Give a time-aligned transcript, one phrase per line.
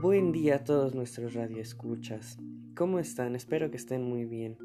[0.00, 2.38] Buen día a todos nuestros radioescuchas.
[2.76, 3.34] ¿Cómo están?
[3.34, 4.56] Espero que estén muy bien.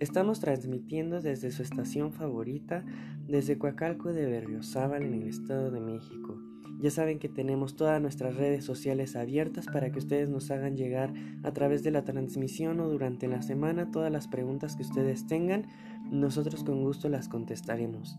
[0.00, 2.84] Estamos transmitiendo desde su estación favorita,
[3.28, 6.49] desde Coacalco de Berriozábal en el Estado de México.
[6.80, 11.12] Ya saben que tenemos todas nuestras redes sociales abiertas para que ustedes nos hagan llegar
[11.42, 15.66] a través de la transmisión o durante la semana todas las preguntas que ustedes tengan.
[16.10, 18.18] Nosotros con gusto las contestaremos.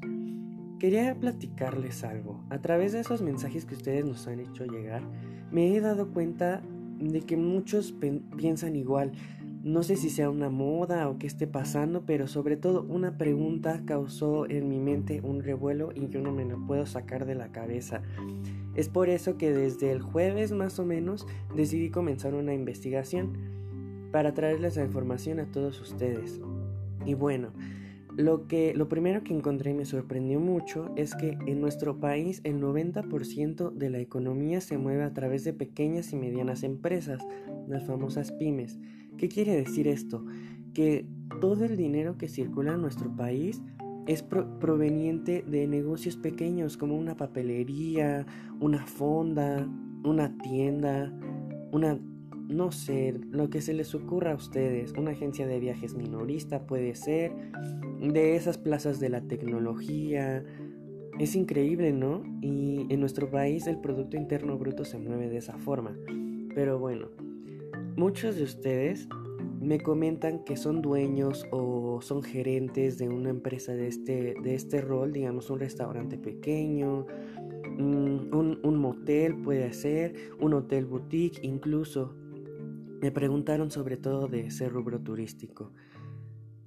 [0.78, 2.44] Quería platicarles algo.
[2.50, 5.02] A través de esos mensajes que ustedes nos han hecho llegar,
[5.52, 6.62] me he dado cuenta
[7.00, 7.96] de que muchos
[8.38, 9.12] piensan igual.
[9.64, 13.84] No sé si sea una moda o qué esté pasando, pero sobre todo una pregunta
[13.86, 17.52] causó en mi mente un revuelo y yo no me lo puedo sacar de la
[17.52, 18.02] cabeza.
[18.74, 23.34] Es por eso que desde el jueves más o menos decidí comenzar una investigación
[24.12, 26.42] para traerles la información a todos ustedes.
[27.06, 27.50] Y bueno,
[28.18, 32.42] lo, que, lo primero que encontré y me sorprendió mucho es que en nuestro país
[32.44, 37.22] el 90% de la economía se mueve a través de pequeñas y medianas empresas,
[37.68, 38.80] las famosas pymes.
[39.18, 40.26] ¿Qué quiere decir esto?
[40.74, 41.06] Que
[41.40, 43.62] todo el dinero que circula en nuestro país
[44.08, 48.26] es proveniente de negocios pequeños como una papelería,
[48.60, 49.68] una fonda,
[50.04, 51.14] una tienda,
[51.72, 52.00] una,
[52.52, 56.96] no sé, lo que se les ocurra a ustedes, una agencia de viajes minorista puede
[56.96, 57.32] ser,
[58.00, 60.44] de esas plazas de la tecnología.
[61.20, 62.24] Es increíble, ¿no?
[62.42, 65.98] Y en nuestro país el Producto Interno Bruto se mueve de esa forma.
[66.54, 67.08] Pero bueno,
[67.96, 69.08] muchos de ustedes
[69.62, 74.82] me comentan que son dueños o son gerentes de una empresa de este, de este
[74.82, 77.06] rol, digamos un restaurante pequeño,
[77.78, 82.16] mm, un, un motel puede ser, un hotel boutique incluso.
[83.02, 85.74] Me preguntaron sobre todo de ese rubro turístico.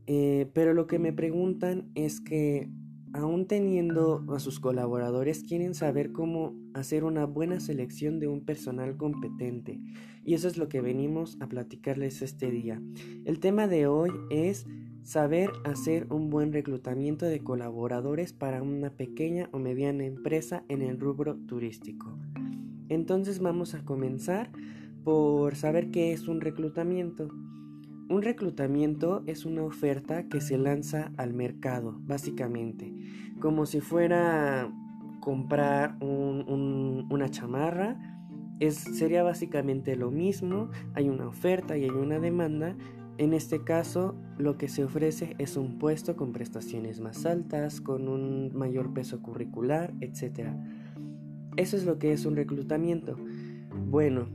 [0.07, 2.69] Eh, pero lo que me preguntan es que
[3.15, 8.97] aún teniendo a sus colaboradores, quieren saber cómo hacer una buena selección de un personal
[8.97, 9.81] competente.
[10.25, 12.83] Y eso es lo que venimos a platicarles este día.
[13.25, 14.67] El tema de hoy es
[15.05, 20.99] saber hacer un buen reclutamiento de colaboradores para una pequeña o mediana empresa en el
[20.99, 22.19] rubro turístico.
[22.89, 24.51] Entonces vamos a comenzar
[25.05, 27.29] por saber qué es un reclutamiento.
[28.09, 32.93] Un reclutamiento es una oferta que se lanza al mercado, básicamente,
[33.41, 34.71] como si fuera
[35.21, 37.99] comprar una chamarra.
[38.61, 42.77] Es, sería básicamente lo mismo, hay una oferta y hay una demanda.
[43.17, 48.09] En este caso, lo que se ofrece es un puesto con prestaciones más altas, con
[48.09, 50.51] un mayor peso curricular, etc.
[51.57, 53.17] Eso es lo que es un reclutamiento.
[53.87, 54.27] Bueno,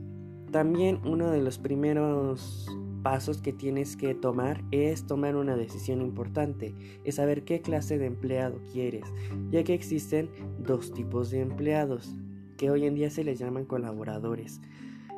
[0.50, 2.66] también uno de los primeros
[3.02, 6.74] pasos que tienes que tomar es tomar una decisión importante,
[7.04, 9.04] es saber qué clase de empleado quieres,
[9.50, 10.28] ya que existen
[10.58, 12.14] dos tipos de empleados,
[12.56, 14.60] que hoy en día se les llaman colaboradores.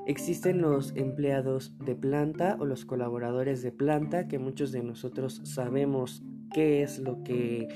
[0.06, 6.22] Existen los empleados de planta o los colaboradores de planta, que muchos de nosotros sabemos
[6.53, 7.69] qué es lo que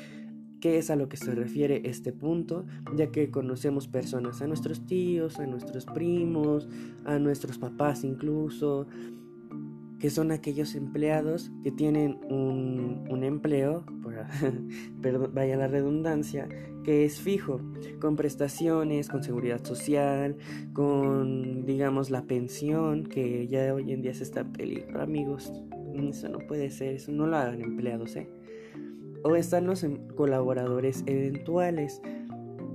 [0.66, 2.66] qué es a lo que se refiere este punto,
[2.96, 6.68] ya que conocemos personas, a nuestros tíos, a nuestros primos,
[7.04, 8.88] a nuestros papás incluso,
[10.00, 14.16] que son aquellos empleados que tienen un, un empleo, por,
[15.32, 16.48] vaya la redundancia,
[16.82, 17.60] que es fijo,
[18.00, 20.36] con prestaciones, con seguridad social,
[20.72, 25.52] con, digamos, la pensión, que ya hoy en día se está peligro, amigos.
[25.94, 28.28] Eso no puede ser, eso no lo hagan empleados, ¿eh?
[29.26, 32.00] O están los em, colaboradores eventuales,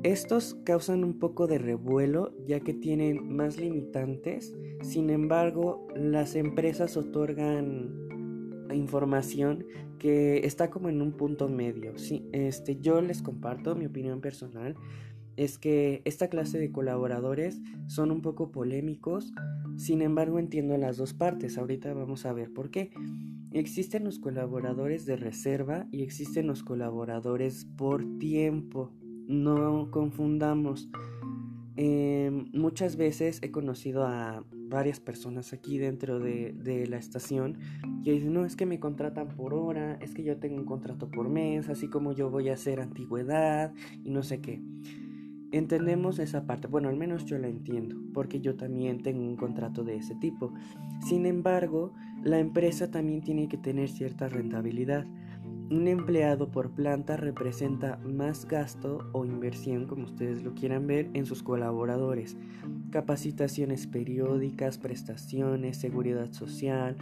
[0.04, 6.98] estos causan un poco de revuelo ya que tienen más limitantes, sin embargo las empresas
[6.98, 8.02] otorgan
[8.74, 9.66] información
[9.98, 11.98] que está como en un punto medio.
[11.98, 14.76] Sí, este, yo les comparto mi opinión personal,
[15.38, 19.32] es que esta clase de colaboradores son un poco polémicos,
[19.78, 22.92] sin embargo entiendo las dos partes, ahorita vamos a ver por qué.
[23.52, 28.92] Existen los colaboradores de reserva y existen los colaboradores por tiempo
[29.32, 30.90] no confundamos.
[31.78, 37.58] Em, muchas veces he conocido a varias personas aquí dentro de, de, la estación
[38.04, 41.10] que dicen, no, es que me contratan por hora, es que yo tengo un contrato
[41.10, 43.74] por mes, así como yo voy a hacer antigüedad
[44.04, 44.62] y no sé qué.
[45.52, 49.84] Entendemos esa parte, bueno, al menos yo la entiendo, porque yo también tengo un contrato
[49.84, 50.54] de ese tipo.
[51.06, 51.94] Sin embargo,
[52.24, 55.06] la empresa también tiene que tener cierta rentabilidad.
[55.70, 61.26] un empleado por planta representa más gasto o inversión, como ustedes lo quieran ver, en
[61.26, 62.38] sus colaboradores.
[62.92, 66.98] Capacitaciones periódicas, prestaciones, seguridad social,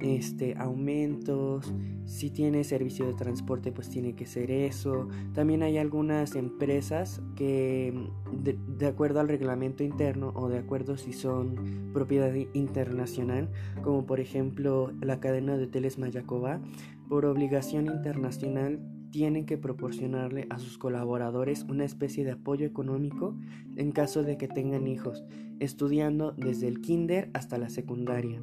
[0.00, 1.72] este, aumentos,
[2.04, 5.08] si tiene servicio de transporte pues tiene que ser eso.
[5.34, 7.94] También hay algunas empresas que
[8.32, 13.50] de, acuerdo al reglamento interno o de acuerdo si son propiedad internacional,
[13.82, 16.60] como por ejemplo la cadena de hoteles Mayacoba,
[17.08, 18.80] por obligación internacional
[19.10, 23.36] tienen que proporcionarle a sus colaboradores una especie de apoyo económico
[23.76, 25.24] en caso de que tengan hijos,
[25.60, 28.40] estudiando desde el kinder hasta la secundaria.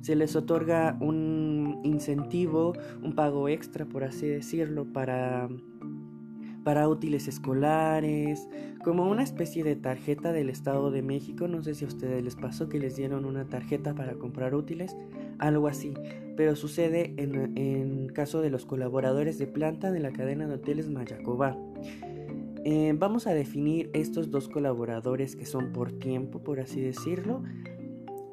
[0.00, 5.48] Se les otorga un incentivo, un pago extra, por así decirlo, para
[6.66, 8.48] para útiles escolares,
[8.82, 11.46] como una especie de tarjeta del Estado de México.
[11.46, 14.96] No sé si a ustedes les pasó que les dieron una tarjeta para comprar útiles,
[15.38, 15.94] algo así.
[16.36, 20.90] Pero sucede en, en caso de los colaboradores de planta de la cadena de hoteles
[20.90, 21.56] Mayacoba.
[22.64, 27.44] Eh, vamos a definir estos dos colaboradores que son por tiempo, por así decirlo.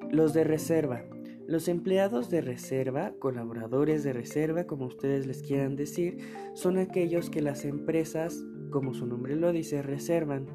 [0.10, 1.04] Los de reserva.
[1.46, 6.20] Los empleados de reserva, colaboradores de reserva, como ustedes les quieran decir,
[6.54, 8.42] son aquellos que las empresas,
[8.72, 10.46] como su nombre lo dice, reservan.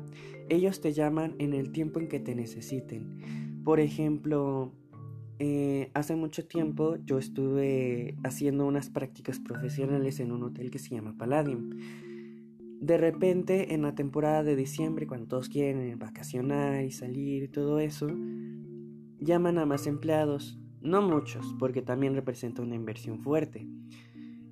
[0.49, 3.63] Ellos te llaman en el tiempo en que te necesiten.
[3.65, 4.73] Por ejemplo,
[5.39, 10.95] eh, hace mucho tiempo yo estuve haciendo unas prácticas profesionales en un hotel que se
[10.95, 11.69] llama Palladium.
[12.81, 17.79] De repente, en la temporada de diciembre, cuando todos quieren vacacionar y salir y todo
[17.79, 18.09] eso,
[19.21, 20.59] llaman a más empleados
[20.89, 23.67] no muchos, porque también representa una inversión fuerte.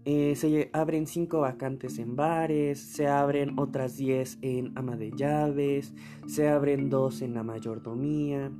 [0.08, 5.92] Eh, se abren 5 vacantes en bares, se abren otras 10 en ama de llaves,
[6.28, 8.52] se abren 2 en la mayordomía.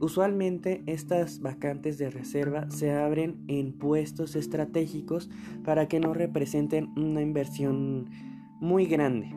[0.00, 5.28] Usualmente estas vacantes de reserva se abren en puestos estratégicos
[5.62, 8.08] para que no representen una inversión
[8.60, 9.30] muy grande,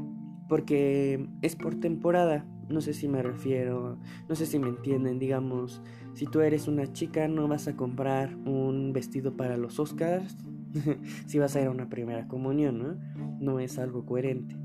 [0.48, 2.46] porque es por temporada.
[2.70, 3.98] No sé si me refiero,
[4.28, 5.82] no sé si me entienden, digamos,
[6.14, 10.36] si tú eres una chica no vas a comprar un vestido para los Oscars,
[11.28, 12.98] si vas a ir a una primera comunión, ¿no?
[13.40, 14.56] No es algo coherente.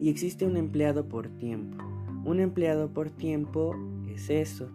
[0.00, 1.82] Y existe un empleado por tiempo.
[2.24, 3.74] Un empleado por tiempo
[4.08, 4.70] es eso,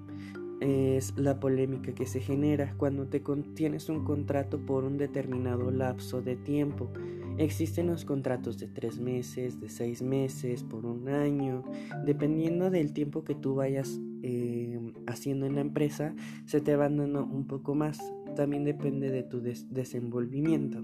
[0.59, 3.21] es la polémica que se genera cuando te
[3.53, 6.91] tienes un contrato por un determinado lapso de tiempo.
[7.39, 11.63] Existen los contratos de tres meses, de seis meses, por un año,
[12.05, 16.13] dependiendo del tiempo que tú vayas em, haciendo en la empresa,
[16.43, 17.97] se te van dando un poco más.
[18.35, 20.83] También depende de tu desenvolvimiento.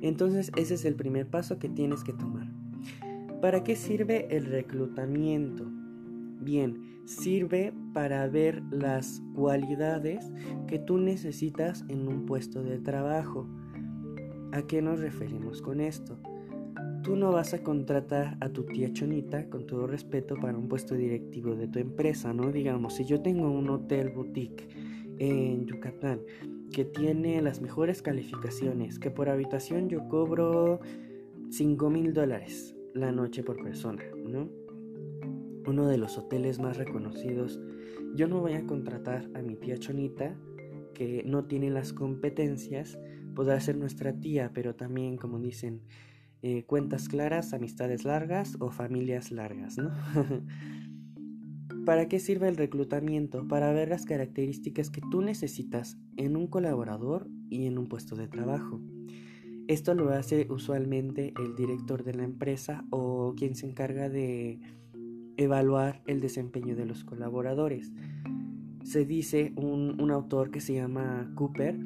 [0.00, 2.46] Entonces ese es el primer paso que tienes que tomar.
[3.40, 5.68] ¿Para qué sirve el reclutamiento?
[6.40, 10.30] Bien, sirve para ver las cualidades
[10.68, 13.48] que tú necesitas en un puesto de trabajo.
[14.52, 16.18] ¿A qué nos referimos con esto?
[17.02, 20.94] Tú no vas a contratar a tu tía Chonita, con todo respeto, para un puesto
[20.94, 22.52] directivo de tu empresa, ¿no?
[22.52, 24.68] Digamos, si yo tengo un hotel boutique
[25.18, 26.20] en Yucatán
[26.70, 30.80] que tiene las mejores calificaciones, que por habitación yo cobro
[31.50, 34.48] 5 mil dólares la noche por persona, ¿no?
[35.66, 37.60] uno de los hoteles más reconocidos,
[38.14, 40.36] yo no voy a contratar a mi tía Chonita,
[40.94, 42.98] que no tiene las competencias,
[43.34, 45.82] podrá ser nuestra tía, pero también, como dicen,
[46.42, 49.92] eh, cuentas claras, amistades largas o familias largas, ¿no?
[51.84, 53.46] ¿Para qué sirve el reclutamiento?
[53.48, 58.28] Para ver las características que tú necesitas en un colaborador y en un puesto de
[58.28, 58.80] trabajo.
[59.68, 64.60] Esto lo hace usualmente el director de la empresa o quien se encarga de
[65.36, 67.92] evaluar el desempeño de los colaboradores.
[68.84, 71.78] Se dice un, autor que se llama Cooper,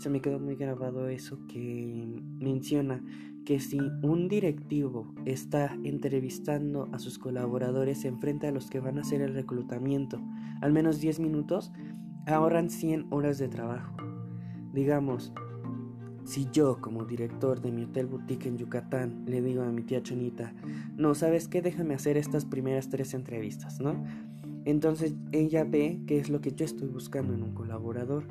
[0.00, 3.04] se me quedó muy grabado eso que menciona
[3.44, 8.96] que si un directivo está entrevistando a sus colaboradores en frente a los que van
[8.96, 10.20] a hacer el reclutamiento
[10.62, 11.72] al menos 10 minutos,
[12.26, 13.94] ahorran 100 horas de trabajo.
[14.72, 15.32] Digamos,
[16.24, 20.02] si yo, como director de mi hotel boutique en Yucatán, le digo a mi tía
[20.02, 20.54] Chonita,
[20.96, 21.60] no, ¿sabes qué?
[21.60, 24.02] Déjame hacer estas primeras tres entrevistas, ¿no?
[24.70, 28.24] Entonces ella ve qué es lo que yo estoy buscando en un colaborador.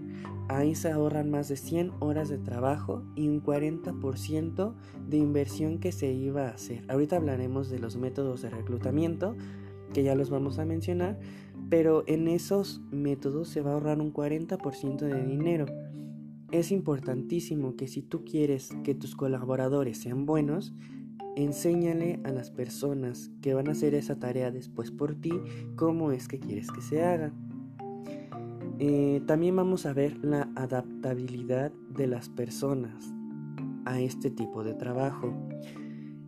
[0.48, 4.74] Ahí se ahorran más de 100 horas de trabajo y un 40%
[5.08, 6.84] de inversión que se iba a hacer.
[6.88, 9.36] Ahorita hablaremos de los métodos de reclutamiento,
[9.94, 11.20] que ya los vamos a mencionar,
[11.70, 15.66] pero en esos métodos se va a ahorrar un 40% de dinero.
[16.52, 20.74] Es importantísimo que si tú quieres que tus colaboradores sean buenos,
[21.36, 25.32] enséñale a las personas que van a hacer esa tarea después por ti
[25.76, 27.32] cómo es que quieres que se haga.
[28.80, 33.14] Eh, también vamos a ver la adaptabilidad de las personas.
[33.86, 35.34] a este tipo de trabajo.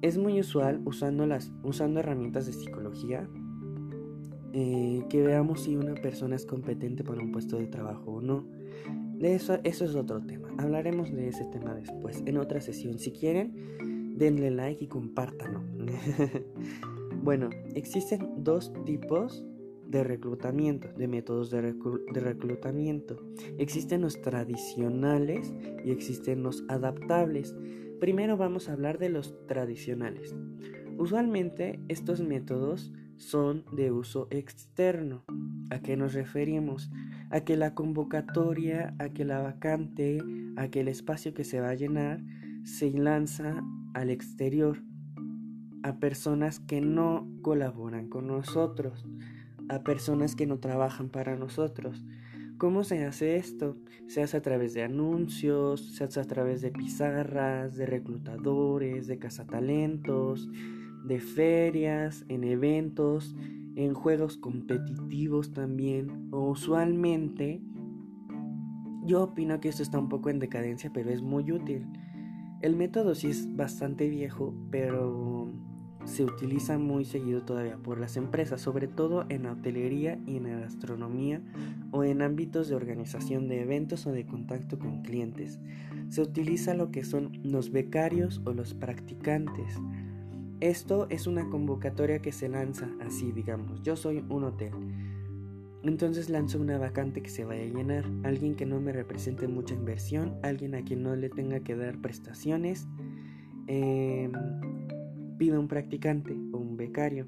[0.01, 3.29] Es muy usual usando, las, usando herramientas de psicología
[4.53, 8.46] eh, que veamos si una persona es competente para un puesto de trabajo o no.
[9.13, 10.50] De eso, eso es otro tema.
[10.58, 12.98] Hablaremos de ese tema después, en otra sesión.
[12.98, 13.53] Si quieren,
[14.22, 15.63] denle like y compártanlo.
[17.24, 19.44] bueno, existen dos tipos
[19.88, 23.18] de reclutamiento, de métodos de, de, reclutamiento.
[23.58, 25.51] Existen los tradicionales
[25.84, 27.56] y existen los adaptables.
[28.00, 30.36] Primero vamos a hablar de los tradicionales.
[31.00, 35.24] Usualmente estos métodos son de uso externo.
[35.72, 36.92] ¿A qué nos referimos?
[37.32, 40.20] A que la convocatoria, a que la vacante,
[40.58, 42.22] a que el espacio que se va a llenar
[42.63, 43.63] se lanza
[43.94, 44.84] al exterior,
[45.84, 49.06] a personas que no colaboran con nosotros
[49.72, 52.03] a personas que no trabajan para nosotros.
[52.58, 53.77] ¿Cómo se hace esto?
[54.08, 59.18] Se hace a través de anuncios, se hace a través de pizarras, de reclutadores, de
[59.18, 60.50] cazatalentos,
[61.06, 63.36] de ferias, en eventos,
[63.75, 66.27] en juegos competitivos también.
[66.32, 67.62] Usualmente,
[69.06, 71.88] yo opino que esto está un poco en decadencia, pero es muy útil.
[72.62, 75.51] El método sí es bastante viejo, pero
[76.06, 80.44] se utiliza muy seguido todavía por las empresas, sobre todo en la hotelería y en
[80.44, 81.41] la gastronomía
[81.91, 85.60] o en ámbitos de organización de eventos o de contacto con clientes.
[86.10, 89.80] Se utiliza lo que son los becarios o los practicantes.
[90.60, 94.74] Esto es una convocatoria que se lanza así, digamos, yo soy un hotel.
[95.84, 99.74] Entonces lanzo una vacante que se vaya a llenar, alguien que no me represente mucha
[99.74, 102.88] inversión, alguien a quien no le tenga que dar prestaciones.
[103.68, 104.32] Eh,
[105.40, 107.28] pide un practicante o un becario.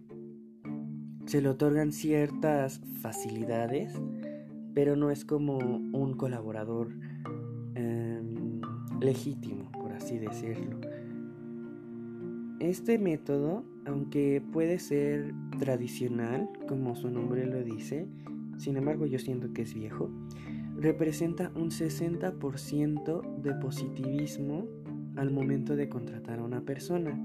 [1.25, 3.99] Se le otorgan ciertas facilidades,
[4.75, 6.89] pero no es como un colaborador
[7.73, 8.61] em,
[9.01, 10.79] legítimo, por así decirlo.
[12.59, 18.07] Este método, aunque puede ser tradicional, como su nombre lo dice,
[18.57, 20.09] sin embargo yo siento que es viejo,
[20.77, 24.67] representa un 60% de positivismo
[25.15, 27.19] al momento de contratar a una persona.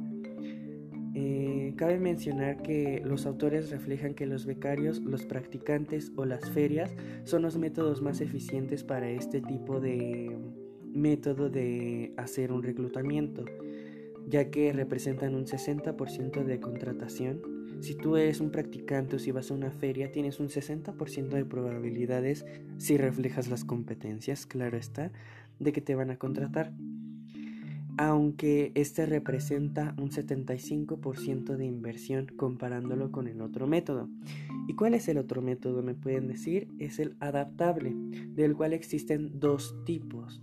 [1.15, 6.95] Eh, cabe mencionar que los autores reflejan que los becarios, los practicantes o las ferias
[7.25, 10.39] son los métodos más eficientes para este tipo de
[10.93, 13.45] método de hacer un reclutamiento,
[14.29, 17.58] ya que representan un 60% de contratación.
[17.81, 21.45] Si tú eres un practicante o si vas a una feria, tienes un 60% de
[21.45, 22.45] probabilidades,
[22.77, 25.13] si reflejas las competencias, claro está,
[25.59, 26.73] de que te van a contratar
[27.99, 34.09] aunque este representa un 75% de inversión comparándolo con el otro método.
[34.69, 35.83] ¿Y cuál es el otro método?
[35.83, 37.93] Me pueden decir, es el adaptable,
[38.37, 40.41] del cual existen dos tipos.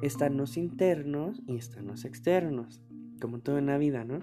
[0.00, 2.80] Están los internos y están los externos,
[3.20, 4.20] como todo en la vida, ¿no?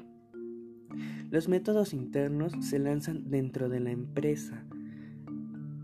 [1.31, 4.65] Los métodos internos se lanzan dentro de la empresa,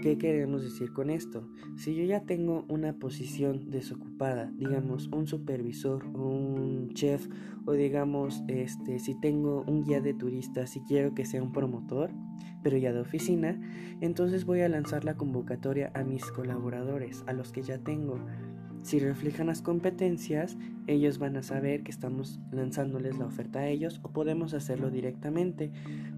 [0.06, 1.50] ¿Qué queremos decir con esto?
[1.78, 7.28] Si yo ya tengo una posición desocupada, digamos un supervisor un chef,
[7.66, 12.12] o digamos este, si tengo un guía de turistas y quiero que sea un promotor,
[12.62, 13.60] pero ya de oficina,
[14.00, 18.20] entonces voy a lanzar la convocatoria a mis colaboradores, a los que ya tengo.
[18.86, 24.00] Si reflejan las competencias, ellos van a saber que estamos lanzándoles la oferta a ellos
[24.04, 25.72] o podemos hacerlo directamente,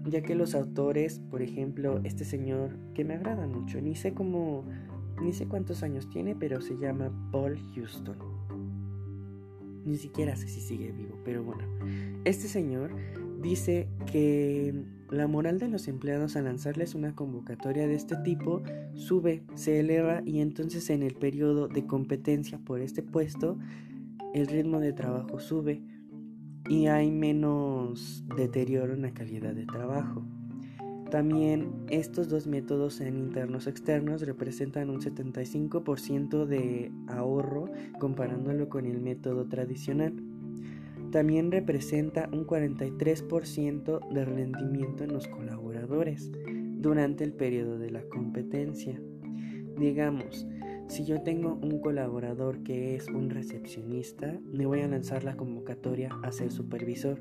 [0.04, 4.66] ya que los autores, por ejemplo, este señor que me agrada mucho, ni sé cómo,
[5.22, 8.18] ni sé cuántos años tiene, pero se llama Paul Houston.
[9.86, 11.64] Ni siquiera sé si sigue vivo, pero bueno,
[12.26, 12.90] este señor
[13.40, 14.74] dice que
[15.10, 18.62] la moral de los empleados al lanzarles una convocatoria de este tipo
[18.94, 23.58] sube, se eleva y entonces en el periodo de competencia por este puesto
[24.34, 25.82] el ritmo de trabajo sube
[26.68, 30.22] y hay menos deterioro en la calidad de trabajo.
[31.10, 39.00] También estos dos métodos, sean internos externos, representan un 75% de ahorro comparándolo con el
[39.00, 40.12] método tradicional
[41.10, 46.30] también representa un 43% de rendimiento en los colaboradores
[46.78, 49.00] durante el periodo de la competencia.
[49.78, 50.46] Digamos,
[50.88, 56.10] si yo tengo un colaborador que es un recepcionista, me voy a lanzar la convocatoria
[56.22, 57.18] a ser supervisor,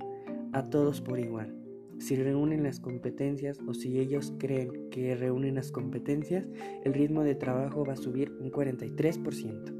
[0.53, 1.53] a todos por igual.
[1.99, 6.47] Si reúnen las competencias o si ellos creen que reúnen las competencias,
[6.83, 9.73] el ritmo de trabajo va a subir un 43%.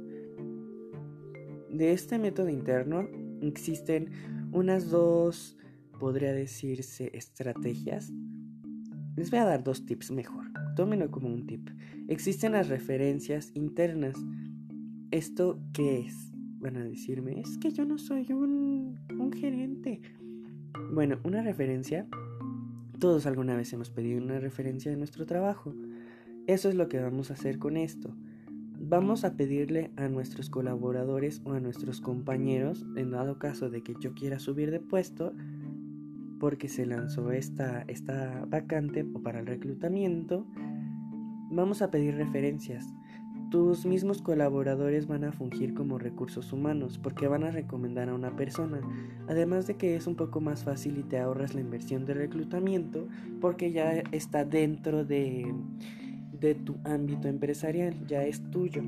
[1.69, 3.07] De este método interno
[3.41, 4.09] existen
[4.51, 5.57] unas dos,
[5.99, 8.11] podría decirse, estrategias.
[9.15, 10.45] Les voy a dar dos tips mejor.
[10.75, 11.69] Tómenlo como un tip.
[12.07, 14.15] Existen las referencias internas.
[15.11, 16.27] ¿Esto qué es?
[16.59, 20.01] van a decirme, es que yo no soy un, un gerente.
[20.91, 22.07] Bueno, una referencia,
[22.99, 25.75] todos alguna vez hemos pedido una referencia de nuestro trabajo.
[26.47, 28.15] Eso es lo que vamos a hacer con esto.
[28.89, 33.93] Vamos a pedirle a nuestros colaboradores o a nuestros compañeros, en dado caso de que
[33.99, 35.33] yo quiera subir de puesto,
[36.39, 40.45] porque se lanzó esta, esta vacante o para el reclutamiento,
[41.51, 42.93] vamos a pedir referencias.
[43.51, 48.37] Tus mismos colaboradores van a fungir como recursos humanos porque van a recomendar a una
[48.37, 48.79] persona,
[49.27, 53.09] además de que es un poco más fácil y te ahorras la inversión de reclutamiento
[53.41, 55.53] porque ya está dentro de,
[56.39, 58.83] de tu ámbito empresarial, ya es tuyo.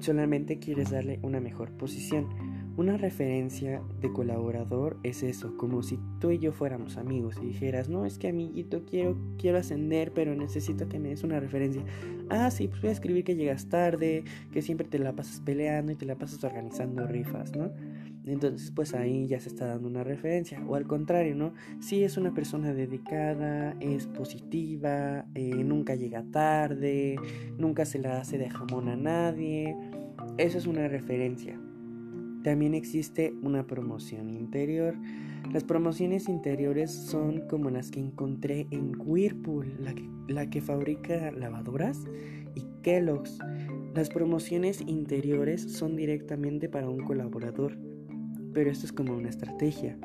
[0.00, 2.28] Solamente quieres darle una mejor posición.
[2.76, 7.88] Una referencia de colaborador es eso, como si tú y yo fuéramos amigos y dijeras,
[7.88, 11.84] no, es que amiguito, quiero, quiero ascender, pero necesito que me des una referencia.
[12.30, 15.92] Ah, sí, pues voy a escribir que llegas tarde, que siempre te la pasas peleando
[15.92, 17.70] y te la pasas organizando rifas, ¿no?
[18.26, 20.62] Entonces, pues ahí ya se está dando una referencia.
[20.66, 21.52] O al contrario, ¿no?
[21.80, 27.16] Si es una persona dedicada, es positiva, eh, nunca llega tarde,
[27.58, 29.76] nunca se la hace de jamón a nadie.
[30.38, 31.60] Eso es una referencia.
[32.42, 34.94] También existe una promoción interior.
[35.52, 41.30] Las promociones interiores son como las que encontré en Whirlpool, la que, la que fabrica
[41.30, 42.04] lavadoras,
[42.54, 43.38] y Kellogg's.
[43.94, 47.78] Las promociones interiores son directamente para un colaborador,
[48.54, 49.98] pero esto es como una estrategia.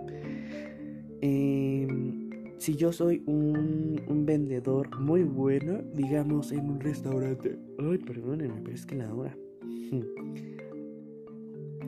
[1.22, 8.76] Em, si yo soy un, vendedor muy bueno, digamos en un restaurante, ay, perdónenme, pero
[8.76, 9.36] es que la hora.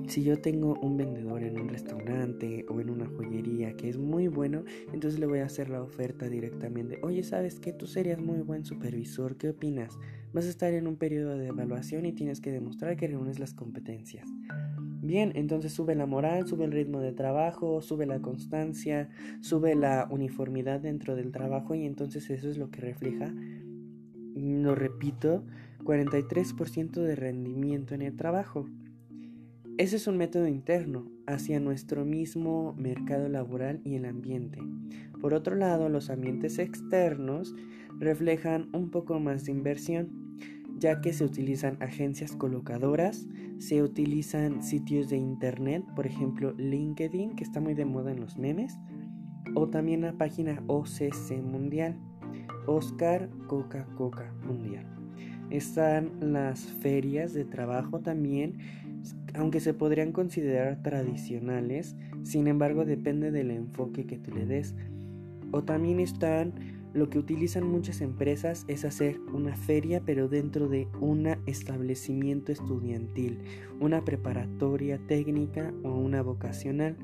[0.07, 4.27] Si yo tengo un vendedor en un restaurante o en una joyería que es muy
[4.27, 6.99] bueno, entonces le voy a hacer la oferta directamente.
[7.01, 7.71] Oye, ¿sabes qué?
[7.71, 9.37] Tú serías muy buen supervisor.
[9.37, 9.97] ¿Qué opinas?
[10.33, 13.53] Vas a estar en un periodo de evaluación y tienes que demostrar que reúnes las
[13.53, 14.27] competencias.
[15.03, 20.07] Bien, entonces sube la moral, sube el ritmo de trabajo, sube la constancia, sube la
[20.11, 23.33] uniformidad dentro del trabajo y entonces eso es lo que refleja,
[24.35, 25.43] lo repito,
[25.83, 28.69] 43% de rendimiento en el trabajo.
[29.79, 34.59] Ese es un método interno hacia nuestro mismo mercado laboral y el ambiente.
[35.19, 37.55] Por otro lado, los ambientes externos
[37.97, 40.20] reflejan un poco más de inversión,
[40.81, 43.27] ya que se utilizan agencias colocadoras,
[43.59, 48.37] se utilizan sitios de internet, por ejemplo LinkedIn, que está muy de moda en los
[48.37, 48.77] memes,
[49.55, 51.97] o también la página OCC Mundial,
[52.65, 54.85] Oscar Coca Coca Mundial.
[55.51, 58.57] Están las ferias de trabajo también
[59.33, 64.75] aunque se podrían considerar tradicionales, sin embargo depende del enfoque que tú le des.
[65.51, 66.53] O también están
[66.93, 73.39] lo que utilizan muchas empresas es hacer una feria pero dentro de un establecimiento estudiantil,
[73.79, 76.97] una preparatoria técnica o una vocacional.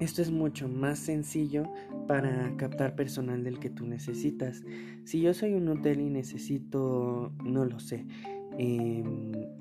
[0.00, 1.64] Esto es mucho más sencillo
[2.08, 4.64] para captar personal del que tú necesitas.
[5.04, 8.04] Si yo soy un hotel y necesito, no lo sé,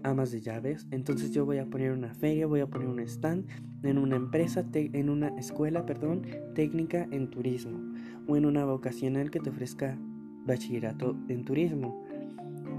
[0.04, 0.88] amas de llaves.
[0.92, 3.48] Entonces yo voy a poner una feria, voy a poner un stand
[3.84, 6.24] en una empresa, en una escuela, perdón,
[6.56, 7.80] técnica en turismo
[8.28, 9.98] o en una vocacional que te ofrezca
[10.46, 12.06] bachillerato en turismo.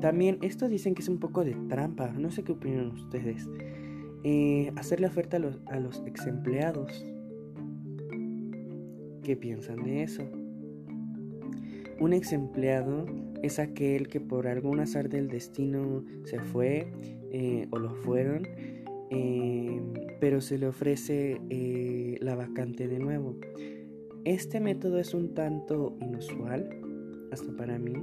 [0.01, 3.49] También esto dicen que es un poco de trampa, no sé qué opinan ustedes.
[4.25, 7.05] Eh, hacerle oferta a los, a los ex empleados.
[9.23, 10.23] ¿Qué piensan de eso?
[12.01, 13.07] Un ex empleado
[13.43, 16.87] es aquel que por algún azar del destino se fue
[17.33, 18.47] eh, o lo fueron,
[19.11, 19.81] eh,
[20.21, 23.37] pero se le ofrece eh, la vacante de nuevo.
[24.25, 26.69] Este método es un tanto inusual,
[27.33, 27.95] hasta para mí,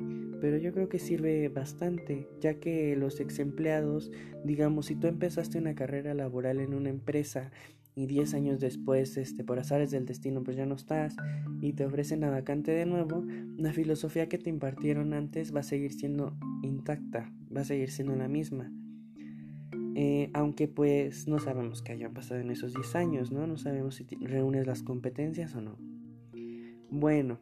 [0.41, 4.11] pero yo creo que sirve bastante, ya que los ex empleados,
[4.43, 7.51] digamos, si tú empezaste una carrera laboral en una empresa
[7.95, 11.15] y 10 años después, este, por azares del destino, pues ya no estás
[11.61, 13.25] y te ofrecen la vacante de nuevo,
[13.57, 18.15] la filosofía que te impartieron antes va a seguir siendo intacta, va a seguir siendo
[18.15, 18.71] la misma.
[19.95, 23.47] Eh, aunque pues no sabemos qué hayan pasado en esos 10 años, ¿no?
[23.47, 25.77] No sabemos si reúnes las competencias o no.
[26.89, 27.39] Bueno,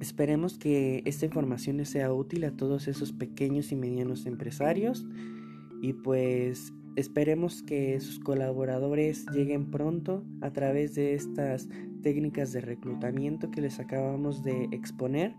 [0.00, 5.06] esperemos que esta información sea útil a todos esos pequeños y medianos empresarios
[5.82, 11.68] y pues Esperemos que sus colaboradores lleguen pronto a través de estas
[12.02, 15.34] técnicas de reclutamiento que les acabamos de exponer.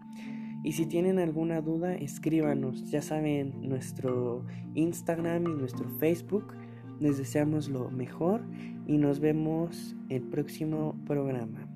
[0.63, 2.91] Y si tienen alguna duda, escríbanos.
[2.91, 6.53] Ya saben, nuestro Instagram y nuestro Facebook.
[6.99, 8.43] Les deseamos lo mejor
[8.85, 11.67] y nos vemos el próximo programa.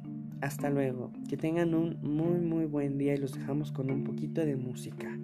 [0.42, 1.12] Hasta luego.
[1.28, 5.18] Que tengan un muy muy buen día y los dejamos con un poquito de música.